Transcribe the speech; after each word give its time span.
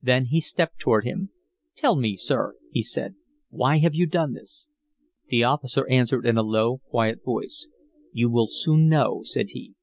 Then 0.00 0.24
he 0.24 0.40
stepped 0.40 0.78
toward 0.78 1.04
him. 1.04 1.28
"Tell 1.76 1.94
me, 1.94 2.16
sir," 2.16 2.56
he 2.70 2.80
said. 2.80 3.16
"Why 3.50 3.80
have 3.80 3.94
you 3.94 4.06
done 4.06 4.32
this?" 4.32 4.70
The 5.28 5.44
officer 5.44 5.86
answered 5.90 6.24
in 6.24 6.38
a 6.38 6.42
low, 6.42 6.78
quiet 6.88 7.22
voice: 7.22 7.68
"You 8.10 8.30
will 8.30 8.48
soon 8.48 8.88
know," 8.88 9.20
said 9.24 9.48
he. 9.50 9.74